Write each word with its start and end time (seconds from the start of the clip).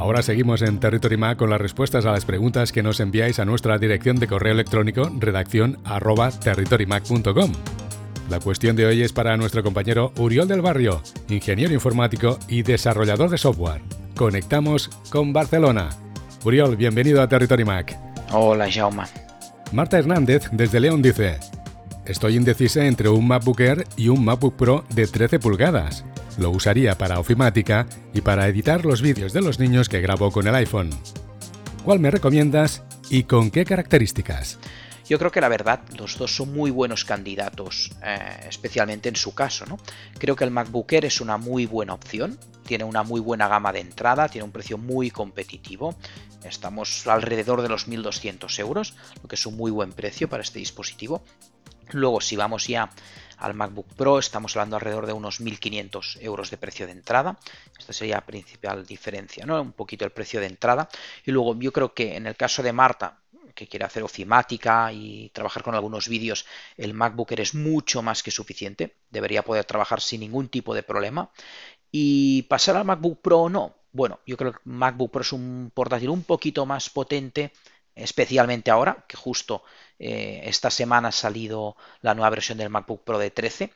Ahora 0.00 0.22
seguimos 0.22 0.62
en 0.62 0.80
Territory 0.80 1.18
Mac 1.18 1.36
con 1.36 1.50
las 1.50 1.60
respuestas 1.60 2.06
a 2.06 2.12
las 2.12 2.24
preguntas 2.24 2.72
que 2.72 2.82
nos 2.82 3.00
enviáis 3.00 3.38
a 3.38 3.44
nuestra 3.44 3.76
dirección 3.76 4.16
de 4.16 4.28
correo 4.28 4.54
electrónico 4.54 5.10
redacción 5.18 5.78
arroba 5.84 6.30
territorymac.com. 6.30 7.52
La 8.30 8.40
cuestión 8.40 8.76
de 8.76 8.86
hoy 8.86 9.02
es 9.02 9.12
para 9.12 9.36
nuestro 9.36 9.62
compañero 9.62 10.14
Uriol 10.16 10.48
del 10.48 10.62
Barrio, 10.62 11.02
ingeniero 11.28 11.74
informático 11.74 12.38
y 12.48 12.62
desarrollador 12.62 13.28
de 13.28 13.36
software. 13.36 13.82
Conectamos 14.16 14.88
con 15.10 15.34
Barcelona. 15.34 15.90
Uriol, 16.46 16.76
bienvenido 16.76 17.20
a 17.20 17.28
Territory 17.28 17.66
Mac. 17.66 17.98
Hola, 18.32 18.72
Jaume. 18.72 19.02
Marta 19.72 19.98
Hernández 19.98 20.48
desde 20.50 20.80
León 20.80 21.02
dice, 21.02 21.38
Estoy 22.06 22.36
indecisa 22.36 22.86
entre 22.86 23.10
un 23.10 23.28
MacBook 23.28 23.60
Air 23.60 23.84
y 23.98 24.08
un 24.08 24.24
MacBook 24.24 24.56
Pro 24.56 24.82
de 24.94 25.06
13 25.06 25.38
pulgadas. 25.40 26.06
Lo 26.40 26.48
usaría 26.48 26.96
para 26.96 27.20
ofimática 27.20 27.86
y 28.14 28.22
para 28.22 28.48
editar 28.48 28.86
los 28.86 29.02
vídeos 29.02 29.34
de 29.34 29.42
los 29.42 29.58
niños 29.58 29.90
que 29.90 30.00
grabo 30.00 30.30
con 30.30 30.48
el 30.48 30.54
iPhone. 30.54 30.88
¿Cuál 31.84 31.98
me 31.98 32.10
recomiendas 32.10 32.82
y 33.10 33.24
con 33.24 33.50
qué 33.50 33.66
características? 33.66 34.58
Yo 35.06 35.18
creo 35.18 35.30
que 35.30 35.42
la 35.42 35.50
verdad 35.50 35.80
los 35.98 36.16
dos 36.16 36.34
son 36.34 36.54
muy 36.54 36.70
buenos 36.70 37.04
candidatos, 37.04 37.90
eh, 38.02 38.46
especialmente 38.48 39.10
en 39.10 39.16
su 39.16 39.34
caso. 39.34 39.66
¿no? 39.66 39.78
Creo 40.18 40.34
que 40.34 40.44
el 40.44 40.50
MacBook 40.50 40.90
Air 40.90 41.04
es 41.04 41.20
una 41.20 41.36
muy 41.36 41.66
buena 41.66 41.92
opción, 41.92 42.38
tiene 42.64 42.84
una 42.84 43.02
muy 43.02 43.20
buena 43.20 43.46
gama 43.46 43.70
de 43.70 43.80
entrada, 43.80 44.30
tiene 44.30 44.46
un 44.46 44.50
precio 44.50 44.78
muy 44.78 45.10
competitivo. 45.10 45.94
Estamos 46.42 47.06
alrededor 47.06 47.60
de 47.60 47.68
los 47.68 47.86
1.200 47.86 48.58
euros, 48.60 48.94
lo 49.22 49.28
que 49.28 49.34
es 49.34 49.44
un 49.44 49.58
muy 49.58 49.70
buen 49.70 49.92
precio 49.92 50.30
para 50.30 50.42
este 50.42 50.58
dispositivo. 50.58 51.22
Luego, 51.92 52.22
si 52.22 52.36
vamos 52.36 52.66
ya 52.66 52.88
al 53.40 53.54
MacBook 53.54 53.94
Pro 53.94 54.18
estamos 54.18 54.54
hablando 54.56 54.76
alrededor 54.76 55.06
de 55.06 55.12
unos 55.12 55.40
1.500 55.40 56.18
euros 56.20 56.50
de 56.50 56.58
precio 56.58 56.86
de 56.86 56.92
entrada. 56.92 57.38
Esta 57.78 57.92
sería 57.92 58.16
la 58.16 58.26
principal 58.26 58.86
diferencia, 58.86 59.46
¿no? 59.46 59.60
Un 59.60 59.72
poquito 59.72 60.04
el 60.04 60.12
precio 60.12 60.40
de 60.40 60.46
entrada. 60.46 60.88
Y 61.24 61.32
luego 61.32 61.58
yo 61.58 61.72
creo 61.72 61.94
que 61.94 62.16
en 62.16 62.26
el 62.26 62.36
caso 62.36 62.62
de 62.62 62.72
Marta, 62.72 63.18
que 63.54 63.66
quiere 63.66 63.84
hacer 63.84 64.02
ofimática 64.02 64.92
y 64.92 65.30
trabajar 65.30 65.62
con 65.62 65.74
algunos 65.74 66.08
vídeos, 66.08 66.46
el 66.76 66.94
MacBook 66.94 67.32
es 67.32 67.54
mucho 67.54 68.02
más 68.02 68.22
que 68.22 68.30
suficiente. 68.30 68.96
Debería 69.10 69.42
poder 69.42 69.64
trabajar 69.64 70.00
sin 70.00 70.20
ningún 70.20 70.48
tipo 70.48 70.74
de 70.74 70.82
problema. 70.82 71.30
Y 71.90 72.42
pasar 72.42 72.76
al 72.76 72.84
MacBook 72.84 73.20
Pro 73.20 73.48
no. 73.48 73.74
Bueno, 73.92 74.20
yo 74.26 74.36
creo 74.36 74.52
que 74.52 74.60
MacBook 74.64 75.10
Pro 75.10 75.22
es 75.22 75.32
un 75.32 75.72
portátil 75.74 76.10
un 76.10 76.22
poquito 76.22 76.64
más 76.64 76.90
potente, 76.90 77.52
especialmente 77.94 78.70
ahora, 78.70 79.04
que 79.08 79.16
justo 79.16 79.62
eh, 79.98 80.42
esta 80.44 80.70
semana 80.70 81.08
ha 81.08 81.12
salido 81.12 81.76
la 82.02 82.14
nueva 82.14 82.30
versión 82.30 82.58
del 82.58 82.70
MacBook 82.70 83.04
Pro 83.04 83.18
de 83.18 83.30
13, 83.30 83.72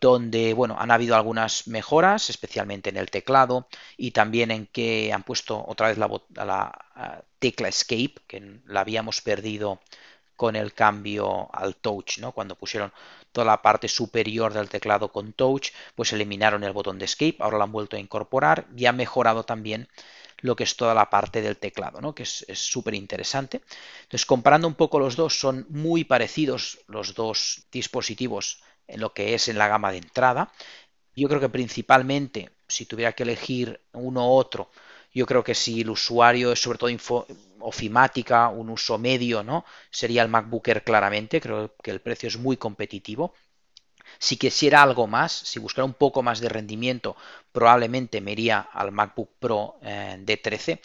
donde 0.00 0.52
bueno, 0.54 0.76
han 0.78 0.90
habido 0.90 1.16
algunas 1.16 1.66
mejoras, 1.68 2.28
especialmente 2.30 2.90
en 2.90 2.96
el 2.98 3.10
teclado 3.10 3.68
y 3.96 4.10
también 4.10 4.50
en 4.50 4.66
que 4.66 5.12
han 5.12 5.22
puesto 5.22 5.64
otra 5.66 5.88
vez 5.88 5.98
la, 5.98 6.10
la 6.34 7.24
tecla 7.38 7.68
Escape, 7.68 8.14
que 8.26 8.60
la 8.66 8.80
habíamos 8.80 9.20
perdido 9.22 9.80
con 10.36 10.54
el 10.56 10.74
cambio 10.74 11.48
al 11.54 11.76
touch, 11.76 12.18
¿no? 12.18 12.32
Cuando 12.32 12.56
pusieron 12.56 12.92
toda 13.32 13.46
la 13.46 13.62
parte 13.62 13.88
superior 13.88 14.52
del 14.52 14.68
teclado 14.68 15.10
con 15.10 15.32
touch, 15.32 15.70
pues 15.94 16.12
eliminaron 16.12 16.62
el 16.64 16.72
botón 16.72 16.98
de 16.98 17.06
escape, 17.06 17.36
ahora 17.40 17.58
lo 17.58 17.64
han 17.64 17.72
vuelto 17.72 17.96
a 17.96 18.00
incorporar 18.00 18.66
y 18.76 18.86
han 18.86 18.96
mejorado 18.96 19.44
también 19.44 19.88
lo 20.38 20.56
que 20.56 20.64
es 20.64 20.76
toda 20.76 20.94
la 20.94 21.10
parte 21.10 21.42
del 21.42 21.56
teclado, 21.56 22.00
¿no? 22.00 22.14
que 22.14 22.22
es 22.24 22.44
súper 22.54 22.94
interesante. 22.94 23.62
Entonces, 24.02 24.26
comparando 24.26 24.68
un 24.68 24.74
poco 24.74 24.98
los 24.98 25.16
dos, 25.16 25.38
son 25.38 25.66
muy 25.70 26.04
parecidos 26.04 26.78
los 26.86 27.14
dos 27.14 27.66
dispositivos 27.72 28.62
en 28.86 29.00
lo 29.00 29.12
que 29.12 29.34
es 29.34 29.48
en 29.48 29.58
la 29.58 29.68
gama 29.68 29.92
de 29.92 29.98
entrada. 29.98 30.52
Yo 31.14 31.28
creo 31.28 31.40
que 31.40 31.48
principalmente, 31.48 32.50
si 32.68 32.86
tuviera 32.86 33.12
que 33.12 33.22
elegir 33.22 33.80
uno 33.92 34.28
u 34.28 34.32
otro, 34.34 34.70
yo 35.12 35.24
creo 35.24 35.42
que 35.42 35.54
si 35.54 35.80
el 35.80 35.90
usuario 35.90 36.52
es 36.52 36.60
sobre 36.60 36.78
todo 36.78 36.90
ofimática, 37.60 38.48
un 38.48 38.68
uso 38.70 38.98
medio, 38.98 39.42
¿no? 39.42 39.64
Sería 39.90 40.22
el 40.22 40.28
MacBook 40.28 40.68
Air 40.68 40.84
claramente, 40.84 41.40
creo 41.40 41.74
que 41.82 41.90
el 41.90 42.00
precio 42.00 42.28
es 42.28 42.36
muy 42.36 42.56
competitivo. 42.58 43.32
Si 44.18 44.36
quisiera 44.36 44.82
algo 44.82 45.06
más, 45.06 45.32
si 45.32 45.58
buscara 45.58 45.84
un 45.84 45.94
poco 45.94 46.22
más 46.22 46.40
de 46.40 46.48
rendimiento, 46.48 47.16
probablemente 47.52 48.20
me 48.20 48.32
iría 48.32 48.60
al 48.72 48.92
MacBook 48.92 49.30
Pro 49.38 49.78
eh, 49.82 50.18
D13, 50.20 50.80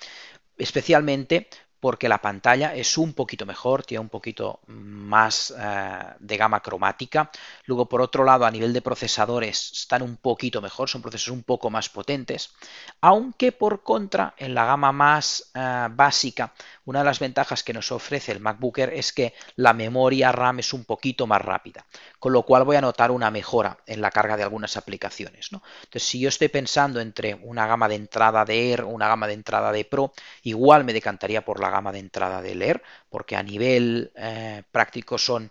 especialmente 0.57 1.47
porque 1.81 2.07
la 2.07 2.19
pantalla 2.19 2.75
es 2.75 2.95
un 2.97 3.13
poquito 3.13 3.45
mejor, 3.47 3.83
tiene 3.83 4.01
un 4.01 4.09
poquito 4.09 4.59
más 4.67 5.51
eh, 5.57 5.99
de 6.19 6.37
gama 6.37 6.61
cromática. 6.61 7.31
Luego, 7.65 7.89
por 7.89 8.01
otro 8.01 8.23
lado, 8.23 8.45
a 8.45 8.51
nivel 8.51 8.71
de 8.71 8.83
procesadores 8.83 9.71
están 9.71 10.03
un 10.03 10.17
poquito 10.17 10.61
mejor, 10.61 10.87
son 10.87 11.01
procesos 11.01 11.33
un 11.33 11.41
poco 11.41 11.71
más 11.71 11.89
potentes. 11.89 12.53
Aunque 13.01 13.51
por 13.51 13.81
contra, 13.81 14.35
en 14.37 14.53
la 14.53 14.65
gama 14.65 14.91
más 14.91 15.51
eh, 15.55 15.87
básica, 15.89 16.53
una 16.85 16.99
de 16.99 17.05
las 17.05 17.19
ventajas 17.19 17.63
que 17.63 17.73
nos 17.73 17.91
ofrece 17.91 18.31
el 18.31 18.41
MacBook 18.41 18.77
Air 18.77 18.93
es 18.93 19.11
que 19.11 19.33
la 19.55 19.73
memoria 19.73 20.31
RAM 20.31 20.59
es 20.59 20.73
un 20.73 20.85
poquito 20.85 21.25
más 21.25 21.41
rápida, 21.41 21.87
con 22.21 22.33
lo 22.33 22.43
cual 22.43 22.65
voy 22.65 22.75
a 22.75 22.81
notar 22.81 23.09
una 23.09 23.31
mejora 23.31 23.79
en 23.87 23.99
la 23.99 24.11
carga 24.11 24.37
de 24.37 24.43
algunas 24.43 24.77
aplicaciones. 24.77 25.51
¿no? 25.51 25.63
Entonces, 25.85 26.03
si 26.03 26.19
yo 26.19 26.29
estoy 26.29 26.49
pensando 26.49 27.01
entre 27.01 27.33
una 27.33 27.65
gama 27.65 27.89
de 27.89 27.95
entrada 27.95 28.45
de 28.45 28.69
Air 28.69 28.81
o 28.83 28.89
una 28.89 29.07
gama 29.07 29.25
de 29.25 29.33
entrada 29.33 29.71
de 29.71 29.85
Pro, 29.85 30.13
igual 30.43 30.83
me 30.83 30.93
decantaría 30.93 31.43
por 31.43 31.59
la 31.59 31.71
gama 31.71 31.91
de 31.91 31.97
entrada 31.97 32.43
de 32.43 32.53
leer, 32.53 32.83
porque 33.09 33.35
a 33.35 33.41
nivel 33.41 34.11
eh, 34.15 34.61
práctico 34.71 35.17
son 35.17 35.49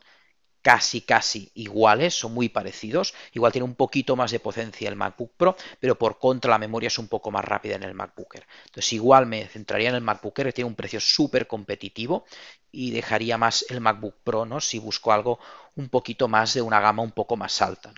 casi 0.63 1.03
casi 1.03 1.51
iguales, 1.55 2.15
son 2.15 2.35
muy 2.35 2.49
parecidos. 2.49 3.15
Igual 3.33 3.53
tiene 3.53 3.65
un 3.65 3.75
poquito 3.75 4.17
más 4.17 4.31
de 4.31 4.41
potencia 4.41 4.89
el 4.89 4.97
MacBook 4.97 5.33
Pro, 5.37 5.57
pero 5.79 5.97
por 5.99 6.19
contra 6.19 6.51
la 6.51 6.59
memoria 6.59 6.89
es 6.89 6.99
un 6.99 7.09
poco 7.09 7.31
más 7.31 7.45
rápida 7.45 7.77
en 7.77 7.83
el 7.83 7.95
MacBook 7.95 8.35
Air. 8.35 8.47
Entonces 8.67 8.93
igual 8.93 9.27
me 9.27 9.47
centraría 9.47 9.89
en 9.91 9.95
el 9.97 10.01
MacBook 10.03 10.39
Air 10.39 10.49
que 10.49 10.53
tiene 10.53 10.69
un 10.69 10.77
precio 10.77 11.01
súper 11.01 11.47
competitivo 11.47 12.25
y 12.73 12.91
dejaría 12.91 13.39
más 13.39 13.65
el 13.69 13.81
MacBook 13.81 14.17
Pro, 14.23 14.47
¿no? 14.47 14.61
Si 14.61 14.79
busco 14.79 15.13
algo 15.13 15.39
un 15.77 15.89
poquito 15.89 16.29
más 16.29 16.55
de 16.55 16.63
una 16.63 16.81
gama 16.81 17.03
un 17.03 17.13
poco 17.13 17.37
más 17.37 17.63
alta, 17.63 17.93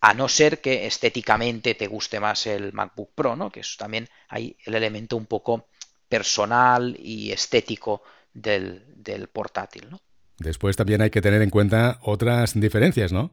A 0.00 0.14
no 0.14 0.28
ser 0.28 0.60
que 0.60 0.86
estéticamente 0.86 1.74
te 1.74 1.86
guste 1.86 2.18
más 2.20 2.46
el 2.46 2.72
MacBook 2.72 3.12
Pro, 3.14 3.36
¿no? 3.36 3.50
Que 3.50 3.60
es 3.60 3.76
también 3.76 4.08
hay 4.28 4.56
el 4.64 4.74
elemento 4.74 5.16
un 5.16 5.26
poco 5.26 5.68
personal 6.08 6.96
y 6.98 7.32
estético 7.32 8.02
del, 8.34 9.28
portátil. 9.32 9.88
¿no? 9.90 10.00
Después 10.38 10.76
también 10.76 11.02
hay 11.02 11.10
que 11.10 11.22
tener 11.22 11.42
en 11.42 11.50
cuenta 11.50 11.98
otras 12.02 12.58
diferencias, 12.58 13.12
¿no? 13.12 13.30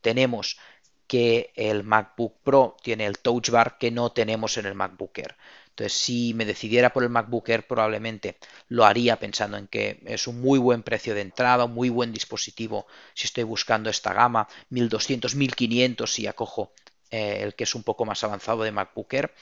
Tenemos 0.00 0.58
que 1.06 1.52
el 1.56 1.82
MacBook 1.82 2.36
Pro 2.44 2.76
tiene 2.82 3.04
el 3.04 3.18
Touch 3.18 3.50
Bar 3.50 3.78
que 3.78 3.90
no 3.90 4.12
tenemos 4.12 4.56
en 4.58 4.66
el 4.66 4.76
MacBook 4.76 5.18
Air. 5.18 5.36
Entonces, 5.70 5.92
si 5.92 6.34
me 6.34 6.44
decidiera 6.44 6.92
por 6.92 7.02
el 7.02 7.08
MacBook 7.08 7.48
Air, 7.48 7.66
probablemente 7.66 8.38
lo 8.68 8.84
haría 8.84 9.18
pensando 9.18 9.56
en 9.56 9.66
que 9.66 10.00
es 10.06 10.28
un 10.28 10.40
muy 10.40 10.58
buen 10.58 10.82
precio 10.82 11.14
de 11.14 11.22
entrada, 11.22 11.64
un 11.64 11.74
muy 11.74 11.88
buen 11.88 12.12
dispositivo 12.12 12.86
si 13.12 13.26
estoy 13.26 13.44
buscando 13.44 13.90
esta 13.90 14.12
gama, 14.12 14.46
1200, 14.68 15.34
1500 15.34 16.12
si 16.12 16.26
acojo 16.26 16.72
eh, 17.10 17.40
el 17.42 17.54
que 17.54 17.64
es 17.64 17.74
un 17.74 17.82
poco 17.82 18.04
más 18.04 18.22
avanzado 18.22 18.62
de 18.62 18.70
MacBook 18.70 19.12
Air. 19.12 19.34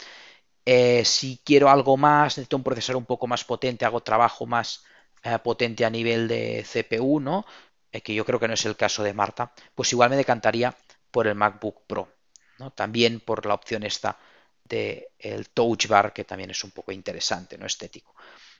Eh, 0.64 1.04
si 1.04 1.40
quiero 1.44 1.68
algo 1.68 1.96
más, 1.96 2.38
necesito 2.38 2.56
un 2.56 2.62
procesador 2.62 2.96
un 2.96 3.06
poco 3.06 3.26
más 3.26 3.44
potente, 3.44 3.84
hago 3.84 4.00
trabajo 4.02 4.46
más 4.46 4.84
eh, 5.22 5.38
potente 5.42 5.84
a 5.84 5.90
nivel 5.90 6.28
de 6.28 6.64
CPU, 6.64 7.20
¿no? 7.20 7.46
Que 7.90 8.14
yo 8.14 8.24
creo 8.24 8.38
que 8.38 8.48
no 8.48 8.54
es 8.54 8.64
el 8.66 8.76
caso 8.76 9.02
de 9.02 9.14
Marta, 9.14 9.52
pues 9.74 9.92
igual 9.92 10.10
me 10.10 10.16
decantaría 10.16 10.74
por 11.10 11.26
el 11.26 11.34
MacBook 11.34 11.82
Pro, 11.86 12.08
¿no? 12.58 12.70
También 12.70 13.20
por 13.20 13.46
la 13.46 13.54
opción 13.54 13.82
esta 13.82 14.18
del 14.64 15.06
el 15.18 15.48
Touch 15.48 15.86
Bar, 15.88 16.12
que 16.12 16.24
también 16.24 16.50
es 16.50 16.62
un 16.64 16.70
poco 16.70 16.92
interesante, 16.92 17.58
¿no? 17.58 17.66
Estético. 17.66 18.14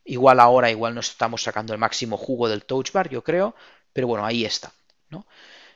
Igual 0.05 0.41
ahora, 0.41 0.71
igual 0.71 0.95
no 0.95 1.01
estamos 1.01 1.43
sacando 1.43 1.73
el 1.73 1.79
máximo 1.79 2.17
jugo 2.17 2.49
del 2.49 2.65
Touch 2.65 2.93
Bar, 2.93 3.09
yo 3.11 3.23
creo, 3.23 3.55
pero 3.93 4.07
bueno, 4.07 4.25
ahí 4.25 4.45
está, 4.45 4.73
¿no? 5.11 5.27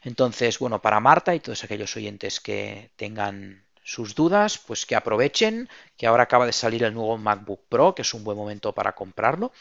Entonces, 0.03 0.59
bueno, 0.59 0.81
para 0.81 1.01
Marta 1.01 1.35
y 1.35 1.41
todos 1.41 1.63
aquellos 1.65 1.97
oyentes 1.97 2.41
que 2.41 2.91
tengan 2.97 3.65
sus 3.85 4.15
dudas, 4.15 4.59
pues 4.59 4.87
que 4.87 4.97
aprovechen, 4.97 5.69
que 5.97 6.07
ahora 6.07 6.25
acaba 6.25 6.47
de 6.47 6.53
salir 6.53 6.85
el 6.85 6.95
nuevo 6.95 7.19
MacBook 7.19 7.67
Pro, 7.69 7.95
que 7.95 8.03
es 8.03 8.15
un 8.15 8.25
buen 8.25 8.39
momento 8.39 8.73
para 8.73 8.95
comprarlo, 8.95 9.53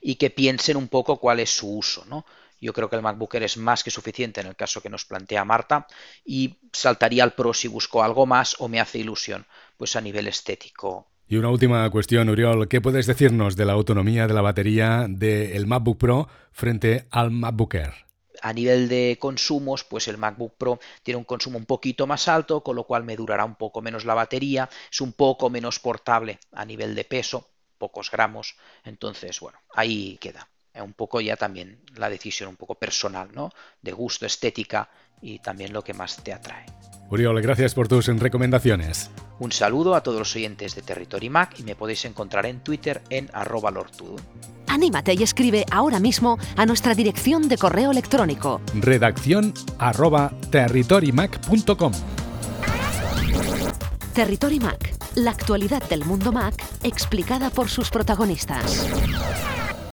y 0.00 0.16
que 0.16 0.30
piensen 0.30 0.76
un 0.76 0.88
poco 0.88 1.18
cuál 1.18 1.40
es 1.40 1.50
su 1.50 1.76
uso, 1.78 2.04
¿no? 2.06 2.24
Yo 2.60 2.72
creo 2.72 2.88
que 2.88 2.94
el 2.94 3.02
MacBook 3.02 3.34
Air 3.34 3.42
es 3.42 3.56
más 3.56 3.82
que 3.82 3.90
suficiente 3.90 4.40
en 4.40 4.46
el 4.46 4.54
caso 4.54 4.80
que 4.80 4.88
nos 4.88 5.04
plantea 5.04 5.44
Marta 5.44 5.88
y 6.24 6.58
saltaría 6.72 7.24
al 7.24 7.34
Pro 7.34 7.52
si 7.52 7.66
busco 7.66 8.04
algo 8.04 8.24
más 8.24 8.54
o 8.60 8.68
me 8.68 8.78
hace 8.78 8.98
ilusión, 8.98 9.46
pues 9.76 9.96
a 9.96 10.00
nivel 10.00 10.28
estético. 10.28 11.08
Y 11.26 11.36
una 11.36 11.48
última 11.48 11.88
cuestión, 11.90 12.28
Uriol, 12.28 12.68
¿qué 12.68 12.80
puedes 12.80 13.06
decirnos 13.06 13.56
de 13.56 13.64
la 13.64 13.72
autonomía 13.72 14.28
de 14.28 14.34
la 14.34 14.42
batería 14.42 15.06
del 15.08 15.66
MacBook 15.66 15.98
Pro 15.98 16.28
frente 16.52 17.06
al 17.10 17.32
MacBook 17.32 17.74
Air? 17.74 17.94
a 18.42 18.52
nivel 18.52 18.88
de 18.88 19.16
consumos, 19.20 19.84
pues 19.84 20.08
el 20.08 20.18
MacBook 20.18 20.54
Pro 20.58 20.80
tiene 21.02 21.16
un 21.16 21.24
consumo 21.24 21.58
un 21.58 21.64
poquito 21.64 22.06
más 22.06 22.26
alto, 22.26 22.62
con 22.62 22.74
lo 22.74 22.84
cual 22.84 23.04
me 23.04 23.16
durará 23.16 23.44
un 23.44 23.54
poco 23.54 23.80
menos 23.80 24.04
la 24.04 24.14
batería, 24.14 24.68
es 24.90 25.00
un 25.00 25.12
poco 25.12 25.48
menos 25.48 25.78
portable 25.78 26.40
a 26.50 26.64
nivel 26.64 26.96
de 26.96 27.04
peso, 27.04 27.51
pocos 27.82 28.12
gramos, 28.12 28.54
entonces 28.84 29.40
bueno, 29.40 29.58
ahí 29.74 30.16
queda. 30.20 30.46
un 30.76 30.92
poco 30.92 31.20
ya 31.20 31.36
también 31.36 31.80
la 31.96 32.08
decisión 32.08 32.48
un 32.48 32.56
poco 32.56 32.76
personal, 32.76 33.28
¿no? 33.34 33.50
De 33.82 33.90
gusto, 33.90 34.24
estética 34.24 34.88
y 35.20 35.40
también 35.40 35.72
lo 35.72 35.82
que 35.82 35.92
más 35.92 36.22
te 36.22 36.32
atrae. 36.32 36.66
Uriol, 37.10 37.42
gracias 37.42 37.74
por 37.74 37.88
tus 37.88 38.06
recomendaciones. 38.06 39.10
Un 39.40 39.50
saludo 39.50 39.96
a 39.96 40.02
todos 40.04 40.20
los 40.20 40.36
oyentes 40.36 40.76
de 40.76 40.82
Territory 40.82 41.28
Mac 41.28 41.58
y 41.58 41.64
me 41.64 41.74
podéis 41.74 42.04
encontrar 42.04 42.46
en 42.46 42.60
Twitter 42.60 43.02
en 43.10 43.28
arroba 43.32 43.72
lortudo. 43.72 44.14
Anímate 44.68 45.14
y 45.14 45.24
escribe 45.24 45.66
ahora 45.72 45.98
mismo 45.98 46.38
a 46.56 46.64
nuestra 46.64 46.94
dirección 46.94 47.48
de 47.48 47.58
correo 47.58 47.90
electrónico. 47.90 48.60
Redacción 48.74 49.52
arroba 49.78 50.32
territorymac.com. 50.52 51.92
Territory 54.14 54.60
Mac, 54.60 54.91
la 55.14 55.30
actualidad 55.30 55.82
del 55.88 56.04
mundo 56.04 56.32
Mac 56.32 56.54
explicada 56.82 57.50
por 57.50 57.68
sus 57.68 57.90
protagonistas. 57.90 59.51